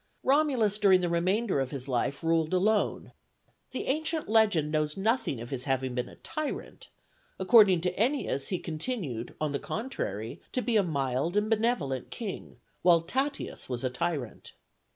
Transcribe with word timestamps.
Romulus 0.23 0.79
during 0.79 1.01
the 1.01 1.09
remainder 1.09 1.59
of 1.59 1.69
his 1.69 1.87
life 1.87 2.23
ruled 2.23 2.55
alone; 2.55 3.11
the 3.69 3.85
ancient 3.85 4.27
legend 4.27 4.71
knows 4.71 4.97
nothing 4.97 5.39
of 5.39 5.51
his 5.51 5.65
having 5.65 5.93
been 5.93 6.09
a 6.09 6.15
tyrant: 6.15 6.89
according 7.37 7.81
to 7.81 7.95
Ennius 7.95 8.47
he 8.47 8.57
continued, 8.57 9.35
on 9.39 9.51
the 9.51 9.59
contrary, 9.59 10.41
to 10.53 10.61
be 10.63 10.75
a 10.75 10.81
mild 10.81 11.37
and 11.37 11.51
benevolent 11.51 12.09
king, 12.09 12.57
while 12.81 13.01
Tatius 13.03 13.69
was 13.69 13.83
a 13.83 13.91
tyrant. 13.91 14.53